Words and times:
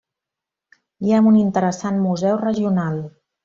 Hi 1.07 1.13
ha 1.13 1.19
un 1.33 1.37
interessant 1.43 2.03
Museu 2.09 2.41
regional. 2.43 3.01